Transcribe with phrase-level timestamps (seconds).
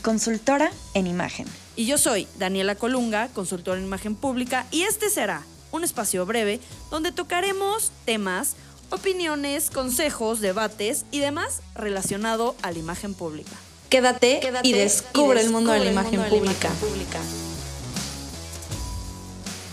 [0.00, 1.46] consultora en imagen.
[1.76, 6.60] Y yo soy Daniela Colunga, consultora en imagen pública, y este será un espacio breve
[6.90, 8.56] donde tocaremos temas,
[8.90, 13.56] opiniones, consejos, debates y demás relacionado a la imagen pública.
[13.88, 16.70] Quédate, y, descubre el mundo, de, la imagen, pública.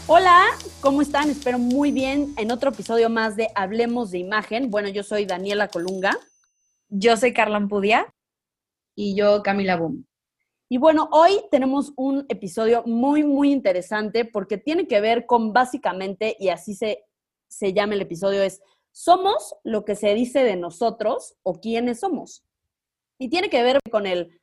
[0.08, 0.46] Hola,
[0.82, 1.30] ¿cómo están?
[1.30, 4.72] Espero muy bien en otro episodio más de Hablemos de Imagen.
[4.72, 6.18] Bueno, yo soy Daniela Colunga.
[6.90, 8.12] Yo soy Carla Ampudia.
[8.96, 10.07] Y yo, Camila Boom.
[10.70, 16.36] Y bueno, hoy tenemos un episodio muy, muy interesante porque tiene que ver con básicamente,
[16.40, 17.06] y así se,
[17.48, 22.44] se llama el episodio, es ¿somos lo que se dice de nosotros o quiénes somos?
[23.18, 24.40] Y tiene que ver con el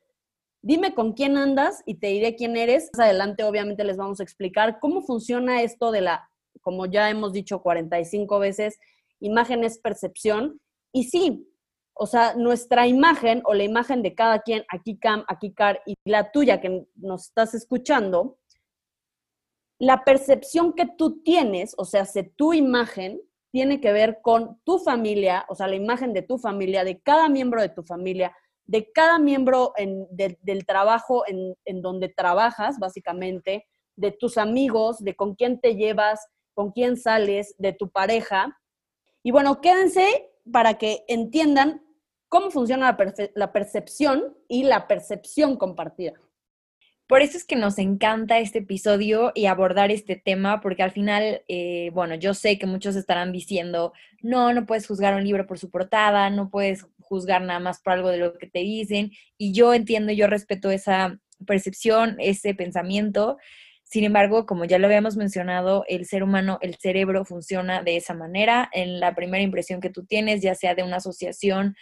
[0.65, 2.89] dime con quién andas y te diré quién eres.
[2.93, 6.27] Más adelante obviamente les vamos a explicar cómo funciona esto de la,
[6.61, 8.79] como ya hemos dicho 45 veces,
[9.19, 10.59] imagen es percepción.
[10.91, 11.47] Y sí,
[11.97, 15.95] o sea, nuestra imagen o la imagen de cada quien, aquí Cam, aquí Car y
[16.03, 18.37] la tuya que nos estás escuchando,
[19.79, 25.45] la percepción que tú tienes, o sea, tu imagen, tiene que ver con tu familia,
[25.47, 28.35] o sea, la imagen de tu familia, de cada miembro de tu familia,
[28.65, 35.35] de cada miembro del trabajo en, en, donde trabajas, básicamente, de tus amigos, de con
[35.35, 38.59] quién te llevas, con quién sales, de tu pareja.
[39.23, 41.84] Y bueno, quédense para que entiendan
[42.35, 42.97] cómo funciona
[43.33, 46.15] la, percepción y la percepción compartida.
[47.07, 51.43] Por eso es que nos encanta este episodio y abordar este tema, porque al final,
[51.47, 55.59] eh, bueno, yo sé que muchos estarán diciendo, no, no puedes juzgar un libro por
[55.59, 59.13] su portada, no puedes juzgar nada más por algo de lo que te dicen.
[59.37, 61.17] Y yo entiendo, yo respeto esa
[61.47, 63.37] percepción, ese pensamiento.
[63.83, 68.13] Sin embargo, como ya lo habíamos mencionado, el ser humano, el cerebro funciona de esa
[68.13, 68.69] manera.
[68.73, 71.77] En la primera impresión que tú tienes, ya sea de una asociación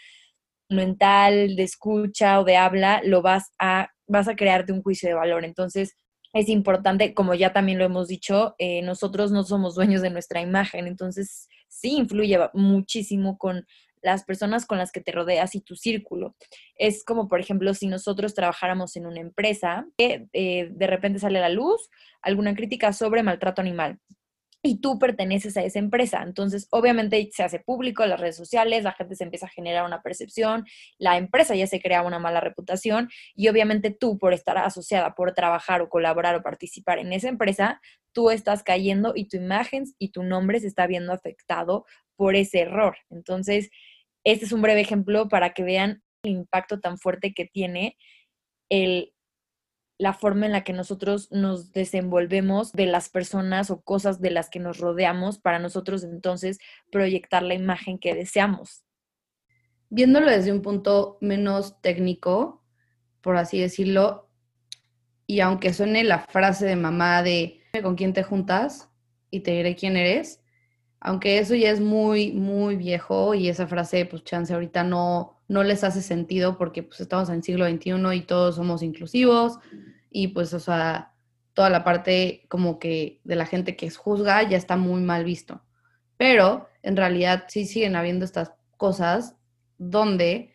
[0.74, 5.16] mental, de escucha o de habla, lo vas a, vas a crearte un juicio de
[5.16, 5.46] valor.
[5.46, 5.96] Entonces,
[6.34, 10.42] es importante, como ya también lo hemos dicho, eh, nosotros no somos dueños de nuestra
[10.42, 13.66] imagen, entonces sí influye muchísimo con
[14.02, 16.36] las personas con las que te rodeas y tu círculo.
[16.76, 21.40] Es como, por ejemplo, si nosotros trabajáramos en una empresa, que eh, de repente sale
[21.40, 21.90] a la luz
[22.22, 24.00] alguna crítica sobre maltrato animal
[24.66, 26.24] y tú perteneces a esa empresa.
[26.24, 30.02] Entonces, obviamente se hace público las redes sociales, la gente se empieza a generar una
[30.02, 30.66] percepción,
[30.98, 35.34] la empresa ya se crea una mala reputación y obviamente tú por estar asociada, por
[35.34, 37.82] trabajar o colaborar o participar en esa empresa,
[38.14, 41.86] tú estás cayendo y tu imagen y tu nombre se está viendo afectado
[42.16, 42.96] por ese error.
[43.10, 43.70] Entonces,
[44.24, 47.98] este es un breve ejemplo para que vean el impacto tan fuerte que tiene
[48.70, 49.13] el,
[49.98, 54.50] la forma en la que nosotros nos desenvolvemos de las personas o cosas de las
[54.50, 56.60] que nos rodeamos para nosotros entonces
[56.92, 58.84] proyectar la imagen que deseamos.
[59.90, 62.64] Viéndolo desde un punto menos técnico,
[63.22, 64.30] por así decirlo,
[65.28, 68.90] y aunque suene la frase de mamá de con quién te juntas
[69.30, 70.42] y te diré quién eres,
[71.00, 75.64] aunque eso ya es muy, muy viejo y esa frase, pues chance ahorita no, no
[75.64, 79.60] les hace sentido porque pues estamos en el siglo XXI y todos somos inclusivos
[80.10, 81.14] y pues, o sea,
[81.54, 85.62] toda la parte como que de la gente que juzga ya está muy mal visto.
[86.18, 89.36] Pero en realidad sí siguen habiendo estas cosas
[89.78, 90.54] donde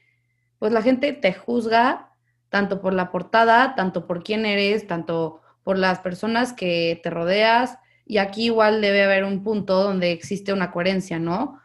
[0.58, 2.12] pues la gente te juzga
[2.48, 7.78] tanto por la portada, tanto por quién eres, tanto por las personas que te rodeas,
[8.06, 11.60] y aquí igual debe haber un punto donde existe una coherencia, ¿no?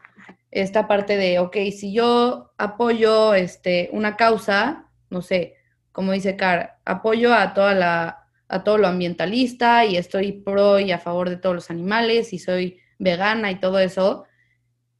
[0.54, 5.56] Esta parte de, ok, si yo apoyo este, una causa, no sé,
[5.90, 10.92] como dice Car, apoyo a toda la, a todo lo ambientalista y estoy pro y
[10.92, 14.26] a favor de todos los animales y soy vegana y todo eso,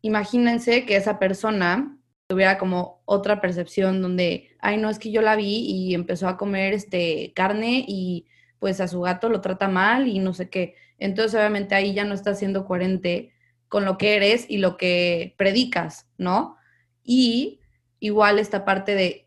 [0.01, 5.37] imagínense que esa persona tuviera como otra percepción donde, ay, no, es que yo la
[5.37, 8.27] vi y empezó a comer este carne y
[8.59, 10.75] pues a su gato lo trata mal y no sé qué.
[10.99, 13.34] Entonces, obviamente ahí ya no estás siendo coherente
[13.75, 16.56] con lo que eres y lo que predicas, ¿no?
[17.03, 17.59] Y
[17.99, 19.26] igual esta parte de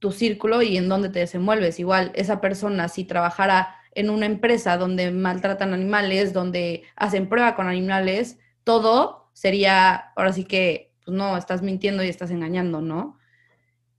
[0.00, 1.78] tu círculo y en dónde te desenvuelves.
[1.78, 7.68] Igual esa persona si trabajara en una empresa donde maltratan animales, donde hacen prueba con
[7.68, 13.20] animales, todo sería, ahora sí que, pues no, estás mintiendo y estás engañando, ¿no?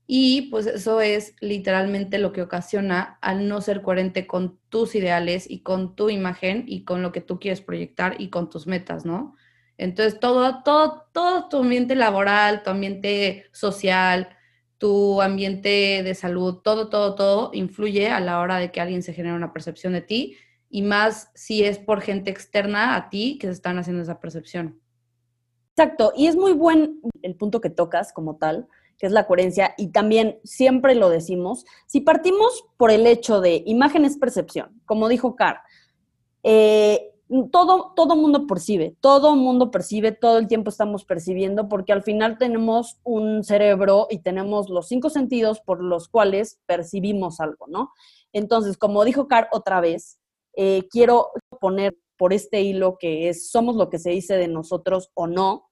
[0.06, 5.50] Y pues eso es literalmente lo que ocasiona al no ser coherente con tus ideales
[5.50, 9.06] y con tu imagen y con lo que tú quieres proyectar y con tus metas,
[9.06, 9.36] ¿no?
[9.78, 14.28] Entonces, todo, todo, todo tu ambiente laboral, tu ambiente social,
[14.78, 19.12] tu ambiente de salud, todo, todo, todo influye a la hora de que alguien se
[19.12, 20.36] genere una percepción de ti
[20.68, 24.80] y más si es por gente externa a ti que se están haciendo esa percepción.
[25.76, 28.66] Exacto, y es muy buen el punto que tocas como tal,
[28.98, 33.62] que es la coherencia, y también siempre lo decimos, si partimos por el hecho de
[33.66, 35.60] imagen es percepción, como dijo Carr,
[36.42, 37.12] eh,
[37.50, 42.38] todo, todo mundo percibe, todo mundo percibe, todo el tiempo estamos percibiendo, porque al final
[42.38, 47.92] tenemos un cerebro y tenemos los cinco sentidos por los cuales percibimos algo, ¿no?
[48.32, 50.18] Entonces, como dijo Carr otra vez,
[50.54, 51.30] eh, quiero
[51.60, 55.70] poner por este hilo que es somos lo que se dice de nosotros o no,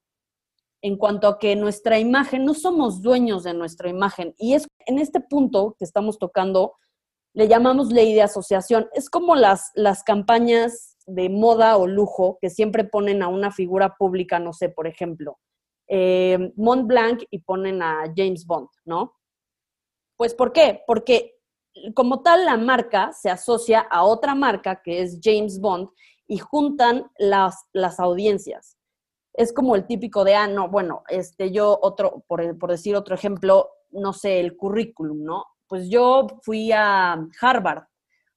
[0.83, 4.35] en cuanto a que nuestra imagen, no somos dueños de nuestra imagen.
[4.37, 6.75] Y es en este punto que estamos tocando,
[7.33, 8.89] le llamamos ley de asociación.
[8.93, 13.97] Es como las, las campañas de moda o lujo que siempre ponen a una figura
[13.97, 15.39] pública, no sé, por ejemplo,
[15.89, 19.15] eh, Mont Blanc y ponen a James Bond, ¿no?
[20.17, 20.83] Pues ¿por qué?
[20.87, 21.37] Porque
[21.95, 25.89] como tal la marca se asocia a otra marca que es James Bond
[26.27, 28.79] y juntan las, las audiencias
[29.35, 33.15] es como el típico de, ah, no, bueno, este, yo otro, por, por decir otro
[33.15, 35.45] ejemplo, no sé, el currículum, ¿no?
[35.67, 37.85] Pues yo fui a Harvard.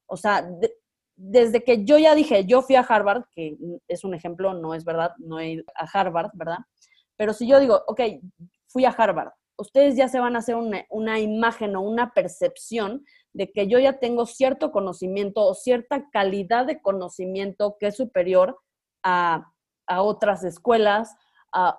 [0.07, 0.49] O sea,
[1.17, 4.85] desde que yo ya dije, yo fui a Harvard, que es un ejemplo, no es
[4.85, 6.59] verdad, no he ido a Harvard, ¿verdad?
[7.17, 8.01] Pero si yo digo, ok,
[8.67, 13.03] fui a Harvard, ustedes ya se van a hacer una, una imagen o una percepción
[13.33, 18.57] de que yo ya tengo cierto conocimiento o cierta calidad de conocimiento que es superior
[19.03, 19.51] a
[19.87, 21.15] a otras escuelas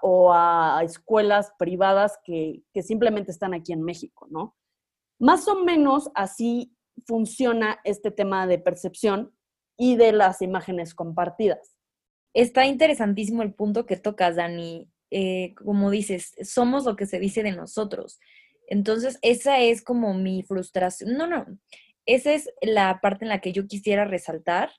[0.03, 4.57] o a escuelas privadas que, que simplemente están aquí en México, ¿no?
[5.21, 6.75] Más o menos así
[7.07, 9.33] funciona este tema de percepción
[9.77, 11.77] y de las imágenes compartidas.
[12.35, 14.91] Está interesantísimo el punto que tocas, Dani.
[15.11, 18.21] Eh, como dices, somos lo que se dice de nosotros.
[18.67, 21.15] Entonces, esa es como mi frustración.
[21.15, 21.47] No, no,
[22.05, 24.71] esa es la parte en la que yo quisiera resaltar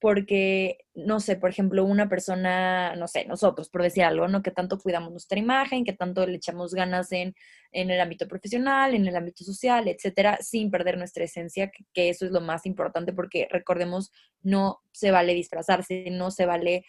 [0.00, 4.42] porque, no sé, por ejemplo, una persona, no sé, nosotros, por decir algo, ¿no?
[4.42, 7.34] Que tanto cuidamos nuestra imagen, que tanto le echamos ganas en,
[7.72, 12.26] en el ámbito profesional, en el ámbito social, etcétera, sin perder nuestra esencia, que, eso
[12.26, 14.12] es lo más importante, porque recordemos,
[14.42, 16.84] no se vale disfrazarse, no se vale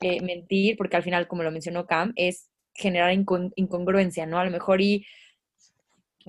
[0.00, 4.38] eh, mentir, porque al final, como lo mencionó Cam, es generar incongruencia, ¿no?
[4.38, 5.06] A lo mejor y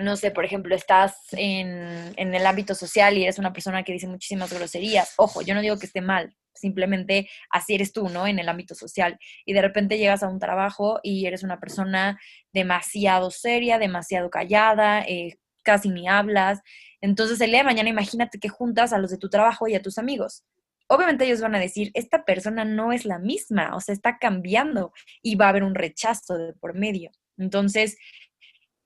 [0.01, 4.07] no sé, por ejemplo, estás en, el ámbito social y eres una persona que dice
[4.07, 5.13] muchísimas groserías.
[5.17, 8.27] Ojo, yo no digo que esté mal, simplemente así eres tú, ¿no?
[8.27, 9.17] En el ámbito social.
[9.45, 12.19] Y de repente llegas a un trabajo y eres una persona
[12.53, 16.61] demasiado seria, demasiado callada, eh, casi ni hablas.
[17.01, 19.81] Entonces, el día de mañana imagínate que juntas a los de tu trabajo y a
[19.81, 20.43] tus amigos.
[20.87, 24.91] Obviamente ellos van a decir, esta persona no es la misma, o sea, está cambiando
[25.21, 27.11] y va a haber un rechazo de por medio.
[27.37, 27.97] Entonces,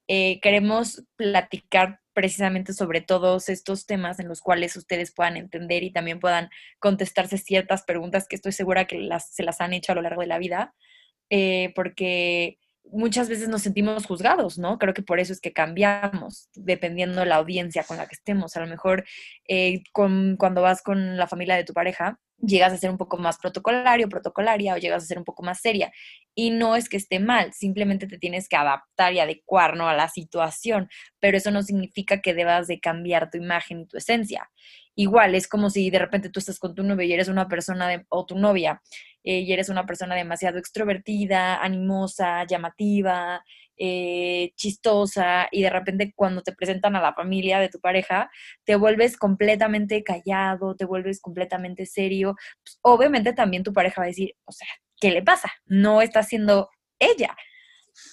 [0.07, 5.91] eh, queremos platicar precisamente sobre todos estos temas en los cuales ustedes puedan entender y
[5.91, 6.49] también puedan
[6.79, 10.21] contestarse ciertas preguntas que estoy segura que las, se las han hecho a lo largo
[10.21, 10.73] de la vida,
[11.29, 12.57] eh, porque
[12.91, 14.77] muchas veces nos sentimos juzgados, ¿no?
[14.77, 18.55] Creo que por eso es que cambiamos, dependiendo de la audiencia con la que estemos.
[18.55, 19.05] A lo mejor
[19.47, 23.17] eh, con, cuando vas con la familia de tu pareja, llegas a ser un poco
[23.17, 25.91] más protocolario, protocolaria o llegas a ser un poco más seria.
[26.35, 29.87] Y no es que esté mal, simplemente te tienes que adaptar y adecuar ¿no?
[29.87, 30.89] a la situación,
[31.19, 34.49] pero eso no significa que debas de cambiar tu imagen y tu esencia.
[34.95, 37.87] Igual, es como si de repente tú estás con tu novio y eres una persona
[37.89, 38.81] de, o tu novia
[39.23, 43.43] eh, y eres una persona demasiado extrovertida, animosa, llamativa,
[43.77, 48.29] eh, chistosa y de repente cuando te presentan a la familia de tu pareja,
[48.63, 54.07] te vuelves completamente callado, te vuelves completamente serio, pues, obviamente también tu pareja va a
[54.07, 54.67] decir, o sea,
[54.99, 55.51] ¿qué le pasa?
[55.65, 57.35] No está siendo ella.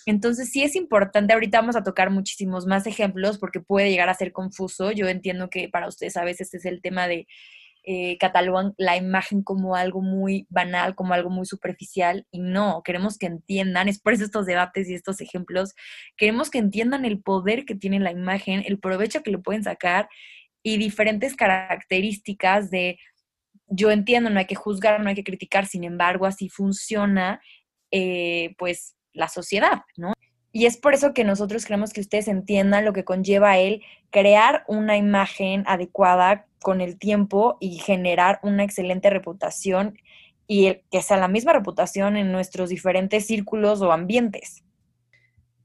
[0.06, 4.14] Entonces sí es importante, ahorita vamos a tocar muchísimos más ejemplos porque puede llegar a
[4.14, 4.92] ser confuso.
[4.92, 7.26] Yo entiendo que para ustedes a veces es el tema de
[7.84, 8.18] eh,
[8.76, 13.88] la imagen como algo muy banal, como algo muy superficial, y no, queremos que entiendan,
[13.88, 15.74] es por eso estos debates y estos ejemplos,
[16.16, 20.08] queremos que entiendan el poder que tiene la imagen, el provecho que le pueden sacar
[20.62, 22.98] y diferentes características de,
[23.66, 27.40] yo entiendo, no hay que juzgar, no hay que criticar, sin embargo, así funciona,
[27.90, 30.14] eh, pues, la sociedad, ¿no?
[30.52, 34.64] Y es por eso que nosotros queremos que ustedes entiendan lo que conlleva el crear
[34.68, 39.96] una imagen adecuada con el tiempo y generar una excelente reputación
[40.46, 44.62] y que sea la misma reputación en nuestros diferentes círculos o ambientes.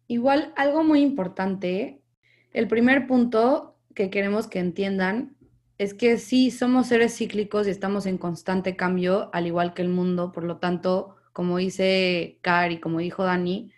[0.07, 2.01] Igual, algo muy importante
[2.53, 5.35] El primer punto que queremos que entiendan
[5.77, 9.89] es que sí somos seres cíclicos y estamos en constante cambio, al igual que el
[9.89, 13.71] mundo, por lo tanto, como dice Car y como dijo Dani,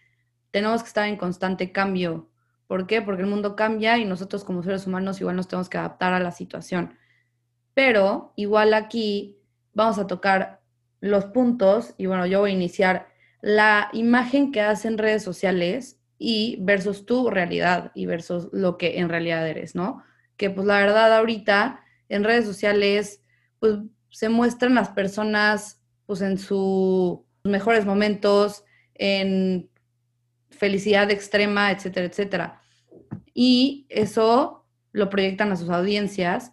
[0.49, 2.29] tenemos que estar en constante cambio.
[2.67, 3.01] ¿Por qué?
[3.01, 6.21] Porque el mundo cambia y nosotros como seres humanos igual nos tenemos que adaptar a
[6.21, 6.97] la situación.
[7.73, 9.41] Pero igual aquí
[9.73, 10.61] vamos a tocar
[11.01, 13.09] los puntos y bueno, yo voy a iniciar
[13.41, 19.09] la imagen que hacen redes sociales y versus tu realidad y versus lo que en
[19.09, 20.01] realidad eres, ¿no?
[20.37, 23.21] Que pues la verdad ahorita en redes sociales
[23.59, 23.79] pues
[24.11, 26.37] se muestran las personas pues en
[27.43, 28.63] mejores momentos,
[28.95, 29.69] en
[30.49, 32.61] felicidad extrema, etcétera, etcétera.
[33.33, 36.51] Y eso lo proyectan a sus audiencias,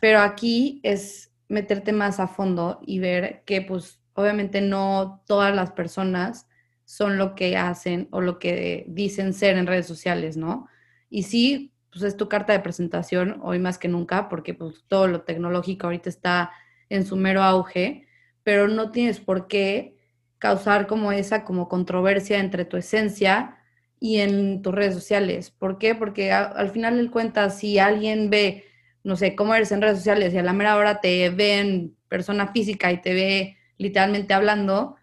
[0.00, 5.72] pero aquí es meterte más a fondo y ver que pues obviamente no todas las
[5.72, 6.46] personas
[6.84, 10.68] son lo que hacen o lo que dicen ser en redes sociales, ¿no?
[11.08, 15.06] Y sí, pues es tu carta de presentación hoy más que nunca, porque pues todo
[15.06, 16.50] lo tecnológico ahorita está
[16.88, 18.06] en su mero auge,
[18.42, 19.99] pero no tienes por qué
[20.40, 23.58] causar como esa como controversia entre tu esencia
[24.00, 25.50] y en tus redes sociales.
[25.50, 25.94] ¿Por qué?
[25.94, 28.64] Porque al final del cuenta, si alguien ve,
[29.04, 31.96] no sé, cómo eres en redes sociales y a la mera hora te ve en
[32.08, 34.96] persona física y te ve literalmente hablando,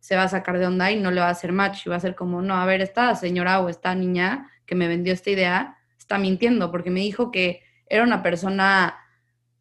[0.00, 1.96] se va a sacar de onda y no le va a hacer match y va
[1.96, 5.30] a ser como, no, a ver, esta señora o esta niña que me vendió esta
[5.30, 8.96] idea está mintiendo porque me dijo que era una persona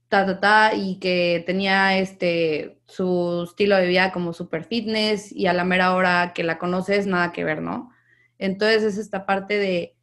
[0.09, 5.45] ta, ta, ta, y que tenía este, su estilo de vida como super fitness y
[5.45, 7.91] a la mera hora que la conoces, nada que ver, ¿no?
[8.39, 9.95] Entonces es esta parte de,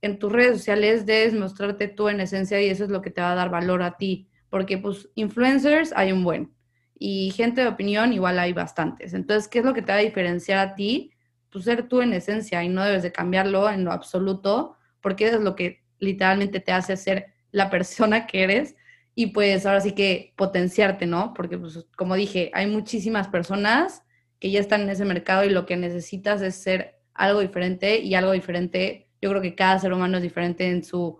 [0.00, 3.20] en tus redes sociales debes mostrarte tú en esencia y eso es lo que te
[3.20, 6.54] va a dar valor a ti, porque pues influencers hay un buen
[6.98, 9.12] y gente de opinión igual hay bastantes.
[9.12, 11.10] Entonces, ¿qué es lo que te va a diferenciar a ti?
[11.50, 15.40] Pues ser tú en esencia y no debes de cambiarlo en lo absoluto porque es
[15.40, 18.76] lo que literalmente te hace ser la persona que eres
[19.14, 21.34] y pues ahora sí que potenciarte, ¿no?
[21.34, 24.02] Porque pues como dije, hay muchísimas personas
[24.40, 28.14] que ya están en ese mercado y lo que necesitas es ser algo diferente y
[28.14, 31.18] algo diferente, yo creo que cada ser humano es diferente en su,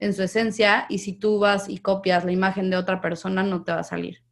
[0.00, 3.62] en su esencia y si tú vas y copias la imagen de otra persona no
[3.62, 4.22] te va a salir.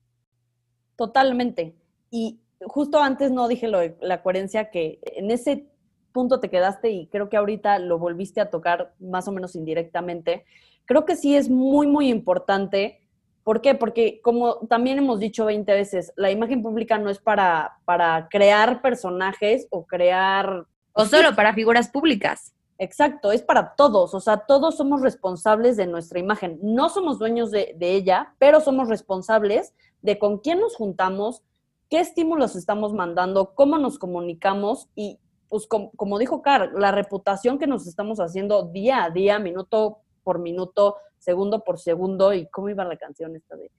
[0.97, 1.77] Totalmente.
[2.11, 5.67] Y justo antes no dije lo de la coherencia que en ese
[6.13, 10.47] punto te quedaste y creo que ahorita lo volviste a tocar más o menos indirectamente.
[10.87, 13.01] Creo que sí es muy, muy importante.
[13.45, 13.75] ¿Por qué?
[13.75, 18.83] Porque como también hemos dicho 20 veces, la imagen pública no es para, para crear
[18.83, 20.67] personajes o crear...
[20.93, 22.55] O solo para figuras públicas.
[22.79, 26.59] Exacto, es para todos, o sea, todos somos responsables de nuestra imagen.
[26.63, 31.43] No somos dueños de, de, ella, pero somos responsables de con quién nos juntamos,
[31.89, 37.67] qué estímulos estamos mandando, cómo nos comunicamos y pues como, dijo Car, la reputación que
[37.67, 42.85] nos estamos haciendo día a día, minuto por minuto, segundo por segundo, y cómo iba
[42.85, 43.71] la canción esta de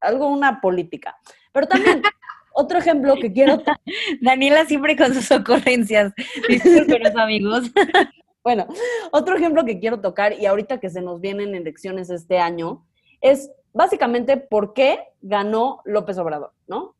[0.00, 1.14] algo una política.
[1.52, 2.00] Pero también
[2.54, 3.62] otro ejemplo que quiero
[4.22, 6.14] Daniela siempre con sus ocurrencias.
[6.48, 7.70] Disculpen amigos.
[8.42, 8.66] bueno,
[9.12, 12.86] otro ejemplo que quiero tocar y ahorita que se nos vienen elecciones este año
[13.20, 16.96] es básicamente por qué ganó López Obrador, ¿no?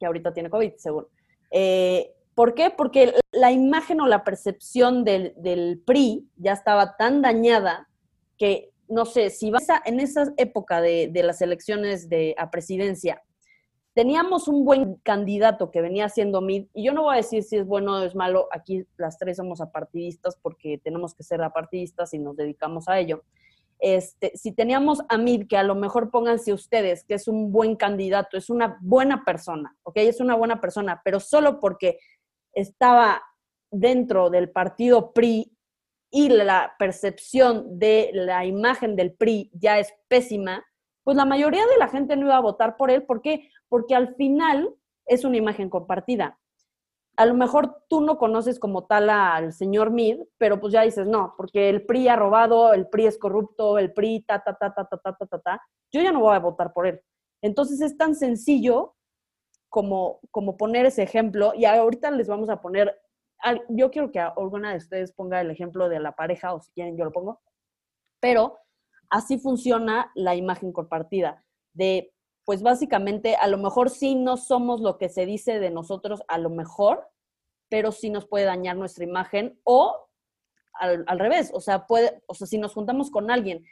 [0.00, 1.10] Que ahorita tiene COVID, seguro.
[1.50, 2.70] Eh, ¿Por qué?
[2.70, 7.88] Porque la imagen o la percepción del, PRI ya estaba tan dañada
[8.38, 13.22] que, no sé, si vas a, en esa época de, las elecciones de, a presidencia,
[13.94, 17.56] teníamos un buen candidato que venía siendo Mid, y yo no voy a decir si
[17.56, 22.14] es bueno o es malo, aquí las tres somos apartidistas porque tenemos que ser apartidistas
[22.14, 23.22] y nos dedicamos a ello.
[23.82, 27.74] Este, si teníamos a Mid, que a lo mejor pónganse ustedes, que es un buen
[27.74, 29.96] candidato, es una buena persona, ¿ok?
[29.96, 31.98] Es una buena persona, pero solo porque
[32.52, 33.22] estaba
[33.70, 35.56] dentro del partido PRI
[36.10, 40.62] y la percepción de la imagen del PRI ya es pésima,
[41.04, 43.04] pues la mayoría de la gente no iba a votar por él.
[43.04, 43.48] ¿Por qué?
[43.68, 44.74] Porque al final
[45.06, 46.38] es una imagen compartida.
[47.16, 51.06] A lo mejor tú no conoces como tal al señor Mid, pero pues ya dices,
[51.06, 54.72] no, porque el PRI ha robado, el PRI es corrupto, el PRI, ta, ta, ta,
[54.74, 55.62] ta, ta, ta, ta, ta.
[55.90, 57.00] Yo ya no voy a votar por él.
[57.42, 58.94] Entonces es tan sencillo
[59.72, 63.00] como, como poner ese ejemplo y ahorita les vamos a poner,
[63.70, 66.98] yo quiero que alguna de ustedes ponga el ejemplo de la pareja o si quieren
[66.98, 67.40] yo lo pongo,
[68.20, 68.58] pero
[69.08, 72.12] así funciona la imagen compartida, de
[72.44, 76.36] pues básicamente a lo mejor sí no somos lo que se dice de nosotros, a
[76.36, 77.08] lo mejor,
[77.70, 80.06] pero sí nos puede dañar nuestra imagen o
[80.74, 83.64] al, al revés, o sea, puede, o sea, si nos juntamos con alguien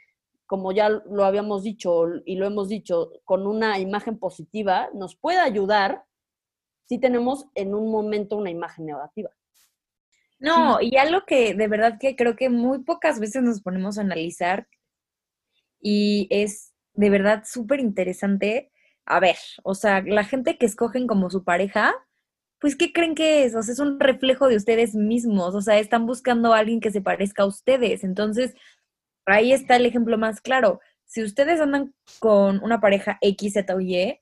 [0.51, 5.39] como ya lo habíamos dicho y lo hemos dicho, con una imagen positiva, nos puede
[5.39, 6.03] ayudar
[6.89, 9.29] si tenemos en un momento una imagen negativa.
[10.39, 14.01] No, y algo que de verdad que creo que muy pocas veces nos ponemos a
[14.01, 14.67] analizar
[15.79, 18.73] y es de verdad súper interesante.
[19.05, 21.93] A ver, o sea, la gente que escogen como su pareja,
[22.59, 23.55] pues ¿qué creen que es?
[23.55, 26.91] O sea, es un reflejo de ustedes mismos, o sea, están buscando a alguien que
[26.91, 28.03] se parezca a ustedes.
[28.03, 28.53] Entonces,
[29.25, 30.79] ahí está el ejemplo más claro.
[31.05, 34.19] Si ustedes andan con una pareja X, Z o Y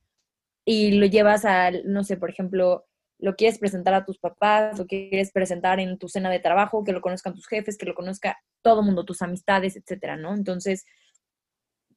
[0.66, 2.86] y lo llevas a, no sé, por ejemplo,
[3.20, 6.94] lo quieres presentar a tus papás, lo quieres presentar en tu cena de trabajo, que
[6.94, 10.34] lo conozcan tus jefes, que lo conozca todo el mundo, tus amistades, etcétera, ¿no?
[10.34, 10.86] Entonces,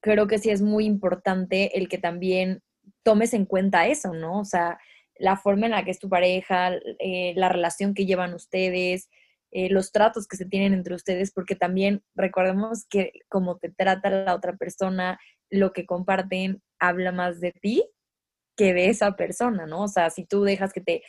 [0.00, 2.62] creo que sí es muy importante el que también
[3.04, 4.40] tomes en cuenta eso, ¿no?
[4.40, 4.78] O sea,
[5.16, 9.08] la forma en la que es tu pareja, eh, la relación que llevan ustedes,
[9.52, 14.10] eh, los tratos que se tienen entre ustedes, porque también recordemos que como te trata
[14.10, 17.84] la otra persona, lo que comparten habla más de ti
[18.56, 19.82] que de esa persona, ¿no?
[19.82, 21.02] O sea, si tú dejas que te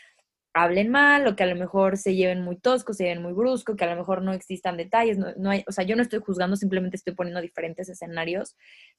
[0.54, 3.76] hablen mal o que a lo mejor se lleven muy tosco, se lleven muy brusco,
[3.76, 6.56] que a lo mejor no existan detalles, no, hay, o sea, yo no estoy juzgando,
[6.56, 8.56] simplemente estoy poniendo diferentes escenarios,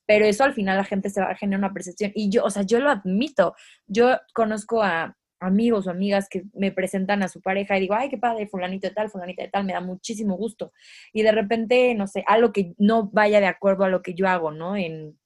[0.06, 2.50] pero eso al final la gente se va a generar una percepción y yo, o
[2.50, 3.54] sea, yo lo admito,
[3.86, 8.08] yo conozco a amigos o amigas que me presentan a su pareja y digo, ay,
[8.08, 10.72] qué padre, fulanito de tal, fulanita de tal, me da muchísimo gusto.
[11.12, 14.28] Y de repente, no sé, algo que no vaya de acuerdo a lo que yo
[14.28, 14.76] hago, ¿no?
[14.76, 15.18] En,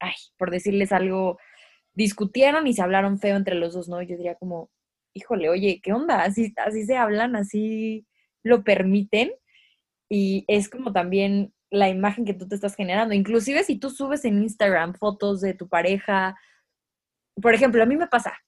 [0.00, 1.38] ay, por decirles algo,
[1.94, 4.02] discutieron y se hablaron feo entre los dos, ¿no?
[4.02, 4.70] Yo diría como,
[5.14, 6.22] híjole, oye, ¿qué onda?
[6.22, 8.06] Así, así se hablan, así
[8.42, 9.32] lo permiten.
[10.08, 13.14] Y es como también la imagen que tú te estás generando.
[13.14, 16.36] Inclusive si tú subes en Instagram fotos de tu pareja,
[17.40, 18.38] por ejemplo, a mí me pasa,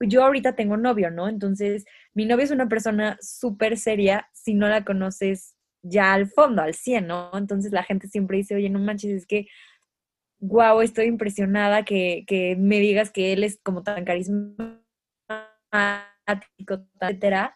[0.00, 1.28] yo ahorita tengo novio, ¿no?
[1.28, 6.62] Entonces, mi novio es una persona súper seria si no la conoces ya al fondo,
[6.62, 7.30] al 100, ¿no?
[7.34, 9.46] Entonces la gente siempre dice, oye, no manches, es que
[10.40, 14.80] wow, estoy impresionada que, que, me digas que él es como tan carismático,
[17.00, 17.54] etcétera.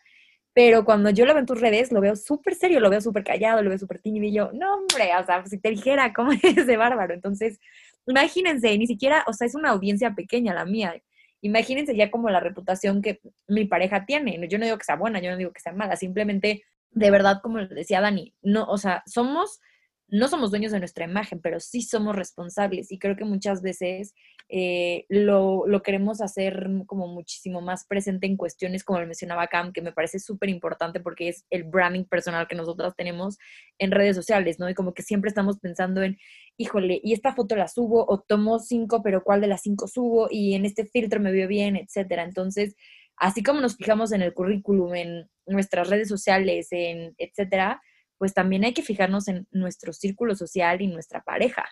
[0.55, 3.25] Pero cuando yo lo veo en tus redes, lo veo súper serio, lo veo súper
[3.25, 6.31] callado, lo veo súper tímido y yo, no, hombre, o sea, si te dijera cómo
[6.43, 7.15] es de bárbaro.
[7.15, 7.59] Entonces,
[8.07, 11.03] imagínense, ni siquiera, o sea, es una audiencia pequeña la mía.
[11.45, 14.49] Imagínense ya como la reputación que mi pareja tiene.
[14.49, 17.41] Yo no digo que sea buena, yo no digo que sea mala, simplemente, de verdad,
[17.43, 19.61] como decía Dani, no, o sea, somos
[20.09, 24.15] no somos dueños de nuestra imagen, pero sí somos responsables y creo que muchas veces
[24.49, 29.81] eh, lo, queremos hacer como muchísimo más presente en cuestiones como lo mencionaba Cam, que
[29.81, 33.39] me parece súper importante porque es el branding personal que nosotras tenemos
[33.79, 34.69] en redes sociales, ¿no?
[34.69, 36.19] Y como que siempre estamos pensando en,
[36.57, 40.29] híjole, y esta foto la subo o tomo cinco, pero ¿cuál de las cinco subo?
[40.31, 42.25] Y en este filtro me veo bien, etcétera.
[42.25, 42.77] Entonces,
[43.17, 47.81] así como nos fijamos en el currículum, en nuestras redes sociales, en etcétera,
[48.19, 51.65] pues también hay que fijarnos en nuestro círculo social y nuestra pareja.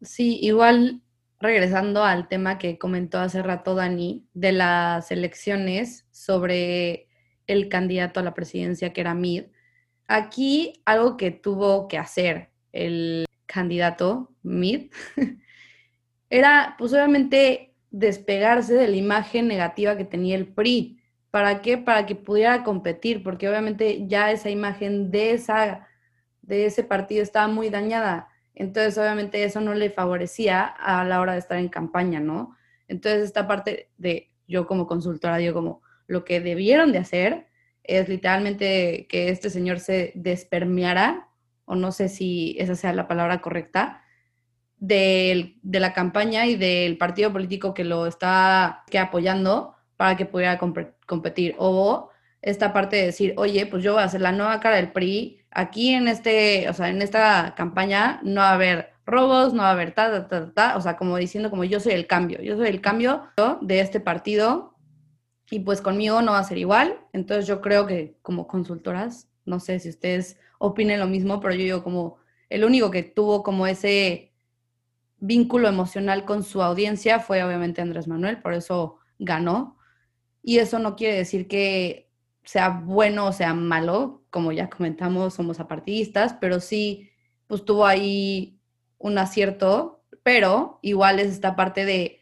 [0.00, 1.02] Sí, igual
[1.44, 7.08] regresando al tema que comentó hace rato Dani de las elecciones sobre
[7.46, 9.44] el candidato a la presidencia que era Mid,
[10.08, 14.90] aquí algo que tuvo que hacer el candidato Mid
[16.30, 21.00] era pues obviamente despegarse de la imagen negativa que tenía el PRI.
[21.30, 21.78] ¿Para qué?
[21.78, 25.86] Para que pudiera competir, porque obviamente ya esa imagen de, esa,
[26.42, 28.28] de ese partido estaba muy dañada.
[28.54, 32.56] Entonces, obviamente eso no le favorecía a la hora de estar en campaña, ¿no?
[32.88, 37.46] Entonces, esta parte de yo como consultora digo como lo que debieron de hacer
[37.82, 41.28] es literalmente que este señor se despermeara,
[41.64, 44.02] o no sé si esa sea la palabra correcta,
[44.78, 50.26] de, de la campaña y del partido político que lo está que apoyando para que
[50.26, 51.54] pudiera competir.
[51.58, 52.10] O
[52.44, 55.40] esta parte de decir, oye, pues yo voy a hacer la nueva cara del PRI,
[55.50, 59.70] aquí en este, o sea, en esta campaña no va a haber robos, no va
[59.70, 62.42] a haber ta, ta, ta, ta, o sea, como diciendo como yo soy el cambio,
[62.42, 63.22] yo soy el cambio
[63.62, 64.76] de este partido
[65.50, 67.00] y pues conmigo no va a ser igual.
[67.14, 71.60] Entonces yo creo que como consultoras, no sé si ustedes opinen lo mismo, pero yo
[71.60, 72.18] digo como
[72.50, 74.34] el único que tuvo como ese
[75.16, 79.78] vínculo emocional con su audiencia fue obviamente Andrés Manuel, por eso ganó.
[80.42, 82.04] Y eso no quiere decir que
[82.44, 87.10] sea bueno o sea malo, como ya comentamos, somos apartidistas, pero sí,
[87.46, 88.60] pues tuvo ahí
[88.98, 92.20] un acierto, pero igual es esta parte de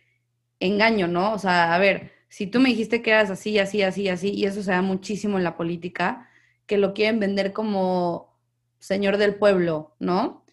[0.60, 1.32] engaño, ¿no?
[1.32, 4.46] O sea, a ver, si tú me dijiste que eras así, así, así, así, y
[4.46, 6.28] eso se da muchísimo en la política,
[6.66, 8.38] que lo quieren vender como
[8.78, 10.44] señor del pueblo, ¿no?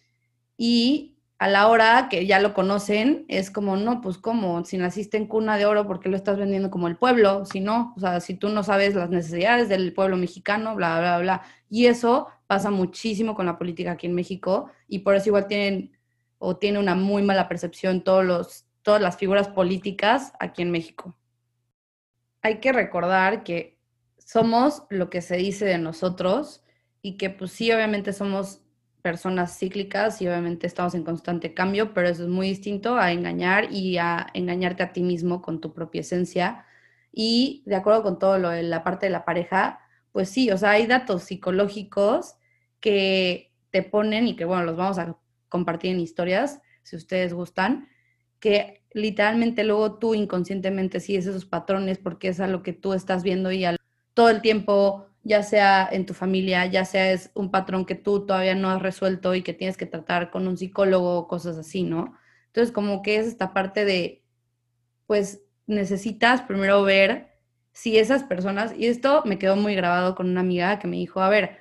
[0.56, 1.09] Y
[1.40, 5.26] a la hora que ya lo conocen, es como, no, pues cómo, si naciste en
[5.26, 7.46] cuna de oro, ¿por qué lo estás vendiendo como el pueblo?
[7.46, 11.18] Si no, o sea, si tú no sabes las necesidades del pueblo mexicano, bla, bla,
[11.18, 11.42] bla.
[11.70, 15.96] Y eso pasa muchísimo con la política aquí en México y por eso igual tienen
[16.36, 21.16] o tiene una muy mala percepción todos los, todas las figuras políticas aquí en México.
[22.42, 23.78] Hay que recordar que
[24.18, 26.62] somos lo que se dice de nosotros
[27.00, 28.60] y que pues sí, obviamente somos
[29.02, 33.72] personas cíclicas y obviamente estamos en constante cambio, pero eso es muy distinto a engañar
[33.72, 36.64] y a engañarte a ti mismo con tu propia esencia.
[37.12, 39.80] Y de acuerdo con todo lo de la parte de la pareja,
[40.12, 42.36] pues sí, o sea, hay datos psicológicos
[42.80, 45.16] que te ponen y que, bueno, los vamos a
[45.48, 47.88] compartir en historias, si ustedes gustan,
[48.38, 53.22] que literalmente luego tú inconscientemente sigues esos patrones porque es a lo que tú estás
[53.22, 53.64] viendo y
[54.14, 58.26] todo el tiempo ya sea en tu familia, ya sea es un patrón que tú
[58.26, 61.82] todavía no has resuelto y que tienes que tratar con un psicólogo o cosas así,
[61.82, 62.14] ¿no?
[62.46, 64.24] Entonces, como que es esta parte de,
[65.06, 67.30] pues necesitas primero ver
[67.72, 71.20] si esas personas, y esto me quedó muy grabado con una amiga que me dijo,
[71.20, 71.58] a ver,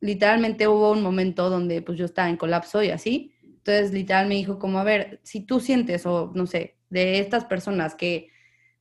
[0.00, 4.36] literalmente hubo un momento donde pues yo estaba en colapso y así, entonces literal me
[4.36, 8.30] dijo como, a ver, si tú sientes o no sé, de estas personas que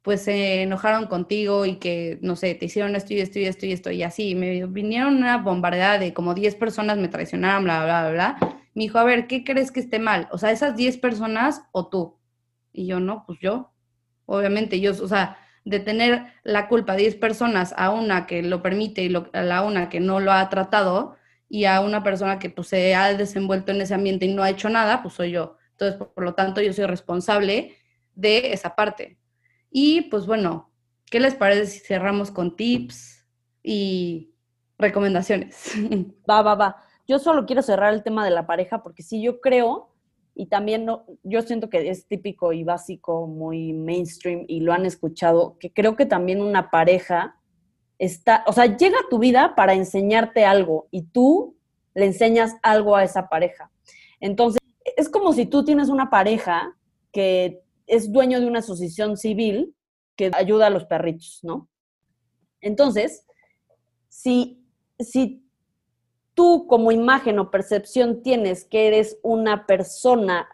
[0.02, 3.66] pues se enojaron contigo y que, no sé, te hicieron esto y esto y esto
[3.66, 4.36] y esto y así.
[4.36, 8.60] Me vinieron una bombardeada de como 10 personas me traicionaron, bla, bla, bla, bla.
[8.74, 10.28] Me dijo, a ver, ¿qué crees que esté mal?
[10.32, 12.18] O sea, esas 10 personas o tú.
[12.72, 13.74] Y yo, no, pues yo.
[14.26, 19.04] Obviamente, yo, o sea, de tener la culpa 10 personas a una que lo permite
[19.04, 21.18] y a la una que no lo ha tratado
[21.50, 24.50] y a una persona que pues se ha desenvuelto en ese ambiente y no ha
[24.50, 25.58] hecho nada, pues soy yo.
[25.72, 27.76] Entonces, por lo tanto, yo soy responsable
[28.16, 29.18] de esa parte.
[29.72, 30.70] Y pues bueno,
[31.10, 33.26] ¿qué les parece si cerramos con tips
[33.64, 34.34] y
[34.78, 35.74] recomendaciones?
[36.30, 36.84] Va, va, va.
[37.08, 39.90] Yo solo quiero cerrar el tema de la pareja porque sí, yo creo,
[40.36, 44.86] y también no, yo siento que es típico y básico, muy mainstream, y lo han
[44.86, 47.36] escuchado, que creo que también una pareja
[47.98, 51.58] está, o sea, llega a tu vida para enseñarte algo y tú
[51.96, 53.72] le enseñas algo a esa pareja.
[54.20, 54.60] Entonces,
[54.96, 56.76] es como si tú tienes una pareja
[57.12, 59.76] que es dueño de una asociación civil
[60.16, 61.68] que ayuda a los perritos, ¿no?
[62.62, 63.26] Entonces,
[64.08, 64.64] si,
[65.00, 65.44] si
[66.36, 70.48] tú como imagen o percepción tienes que eres una persona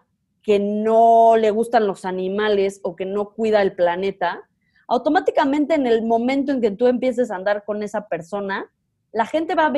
[0.43, 4.47] que no le gustan los animales o que no cuida el planeta,
[4.87, 8.71] automáticamente en el momento en que tú empieces a andar con esa persona,
[9.11, 9.73] la gente va a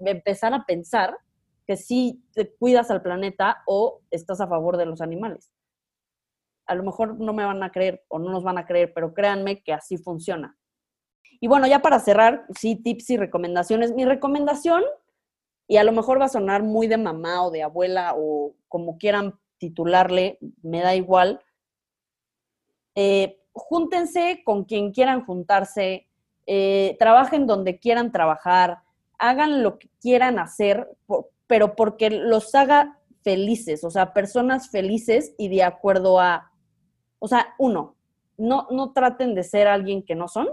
[0.00, 1.16] empezar a pensar
[1.66, 5.52] que sí te cuidas al planeta o estás a favor de los animales
[6.66, 9.14] a lo mejor no me van a creer o no nos van a creer, pero
[9.14, 10.56] créanme que así funciona.
[11.40, 13.92] Y bueno, ya para cerrar, sí, tips y recomendaciones.
[13.92, 14.82] Mi recomendación,
[15.68, 18.98] y a lo mejor va a sonar muy de mamá o de abuela o como
[18.98, 21.40] quieran titularle, me da igual.
[22.94, 26.06] Eh, júntense con quien quieran juntarse,
[26.46, 28.78] eh, trabajen donde quieran trabajar,
[29.18, 30.88] hagan lo que quieran hacer,
[31.46, 36.52] pero porque los haga felices, o sea, personas felices y de acuerdo a
[37.18, 37.96] o sea, uno,
[38.36, 40.48] no, no traten de ser alguien que no son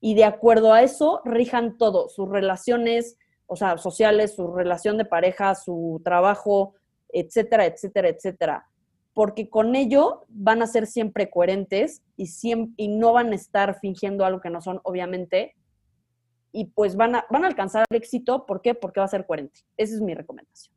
[0.00, 5.04] y de acuerdo a eso rijan todo, sus relaciones, o sea, sociales, su relación de
[5.04, 6.74] pareja, su trabajo,
[7.08, 8.66] etcétera, etcétera, etcétera.
[9.14, 13.78] Porque con ello van a ser siempre coherentes y, siempre, y no van a estar
[13.80, 15.56] fingiendo algo que no son, obviamente.
[16.52, 18.44] Y pues van a, van a alcanzar el éxito.
[18.44, 18.74] ¿Por qué?
[18.74, 19.60] Porque va a ser coherente.
[19.76, 20.74] Esa es mi recomendación.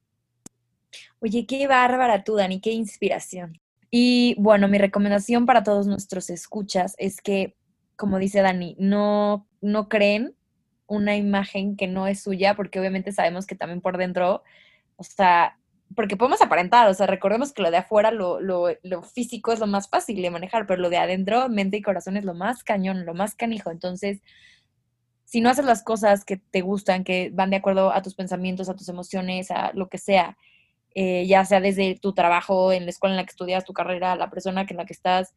[1.19, 3.59] Oye, qué bárbara tú, Dani, qué inspiración.
[3.91, 7.55] Y bueno, mi recomendación para todos nuestros escuchas es que,
[7.95, 10.35] como dice Dani, no, no creen
[10.87, 14.43] una imagen que no es suya, porque obviamente sabemos que también por dentro,
[14.95, 15.57] o sea,
[15.95, 19.59] porque podemos aparentar, o sea, recordemos que lo de afuera, lo, lo, lo, físico es
[19.59, 22.63] lo más fácil de manejar, pero lo de adentro, mente y corazón es lo más
[22.63, 23.71] cañón, lo más canijo.
[23.71, 24.21] Entonces,
[25.25, 28.69] si no haces las cosas que te gustan, que van de acuerdo a tus pensamientos,
[28.69, 30.37] a tus emociones, a lo que sea,
[30.95, 34.15] eh, ya sea desde tu trabajo, en la escuela en la que estudias, tu carrera,
[34.15, 35.33] la persona en la que estás.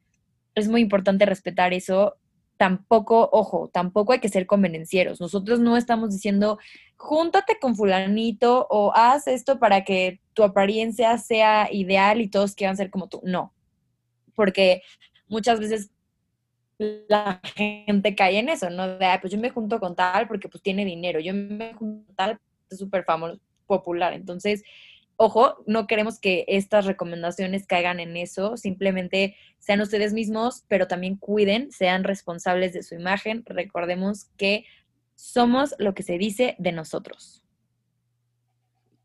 [0.54, 2.16] Es muy importante respetar eso.
[2.56, 5.20] Tampoco, ojo, tampoco hay que ser convenencieros.
[5.20, 6.58] Nosotros no estamos diciendo,
[6.96, 12.76] júntate con fulanito o haz esto para que tu apariencia sea ideal y todos quieran
[12.76, 13.20] ser como tú.
[13.24, 13.52] No,
[14.34, 14.82] porque
[15.28, 15.90] muchas veces
[17.08, 18.98] la gente cae en eso, ¿no?
[18.98, 22.16] De, pues yo me junto con tal porque pues tiene dinero, yo me junto con
[22.16, 22.38] tal,
[22.70, 24.12] es súper famoso, popular.
[24.12, 24.62] Entonces,
[25.24, 31.14] Ojo, no queremos que estas recomendaciones caigan en eso, simplemente sean ustedes mismos, pero también
[31.14, 33.44] cuiden, sean responsables de su imagen.
[33.46, 34.64] Recordemos que
[35.14, 37.44] somos lo que se dice de nosotros.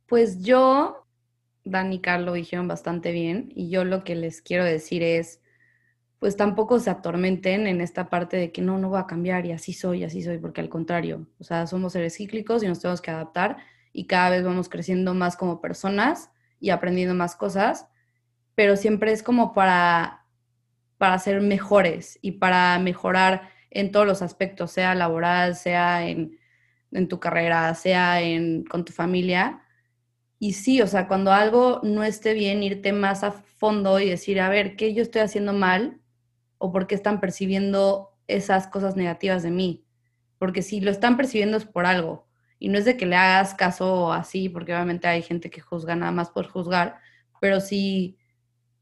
[0.07, 1.05] Pues yo,
[1.63, 5.39] Dani y Carlos dijeron bastante bien y yo lo que les quiero decir es,
[6.17, 9.51] pues tampoco se atormenten en esta parte de que no, no voy a cambiar y
[9.51, 13.01] así soy, así soy, porque al contrario, o sea, somos seres cíclicos y nos tenemos
[13.01, 13.57] que adaptar
[13.97, 16.29] y cada vez vamos creciendo más como personas
[16.59, 17.87] y aprendiendo más cosas,
[18.53, 20.27] pero siempre es como para,
[20.99, 26.37] para ser mejores y para mejorar en todos los aspectos, sea laboral, sea en,
[26.91, 29.63] en tu carrera, sea en, con tu familia.
[30.37, 34.39] Y sí, o sea, cuando algo no esté bien, irte más a fondo y decir,
[34.39, 35.99] a ver, ¿qué yo estoy haciendo mal?
[36.59, 39.87] ¿O por qué están percibiendo esas cosas negativas de mí?
[40.37, 42.26] Porque si lo están percibiendo es por algo.
[42.59, 45.95] Y no es de que le hagas caso así, porque obviamente hay gente que juzga
[45.95, 46.99] nada más por juzgar,
[47.39, 48.17] pero si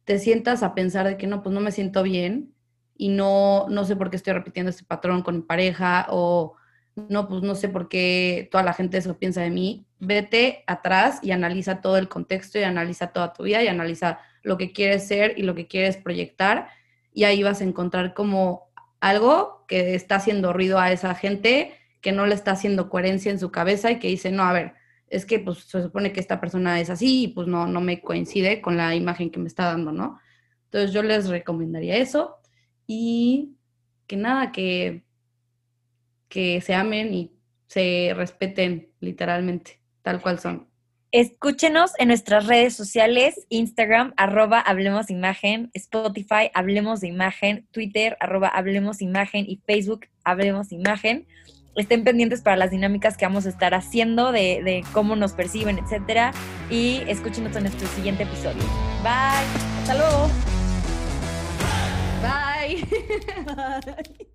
[0.06, 2.54] te sientas a pensar de que no, pues no me siento bien
[2.96, 6.56] y no, no sé por qué estoy repitiendo este patrón con mi pareja o
[6.96, 11.20] no, pues no sé por qué toda la gente eso piensa de mí, vete atrás
[11.22, 15.08] y analiza todo el contexto y analiza toda tu vida y analiza lo que quieres
[15.08, 16.70] ser y lo que quieres proyectar
[17.12, 21.74] y ahí vas a encontrar como algo que está haciendo ruido a esa gente,
[22.06, 24.74] que no le está haciendo coherencia en su cabeza y que dice, no, a ver,
[25.08, 28.00] es que pues se supone que esta persona es así y pues no, no me
[28.00, 30.20] coincide con la imagen que me está dando, ¿no?
[30.66, 32.36] Entonces yo les recomendaría eso
[32.86, 33.56] y
[34.06, 35.04] que nada, que
[36.30, 37.32] que se amen y
[37.66, 40.68] se respeten literalmente, tal cual son.
[41.12, 48.50] Escúchenos en nuestras redes sociales, Instagram, arroba Hablemos Imagen, Spotify, Hablemos de Imagen, Twitter, arroba
[48.50, 51.26] Hablemos Imagen y Facebook, Hablemos Imagen.
[51.76, 55.78] Estén pendientes para las dinámicas que vamos a estar haciendo de, de cómo nos perciben,
[55.78, 56.32] etcétera.
[56.70, 58.64] Y escúchenos en nuestro siguiente episodio.
[59.04, 59.46] Bye.
[59.88, 60.30] Hasta.
[62.22, 62.84] Bye.
[64.16, 64.28] Bye.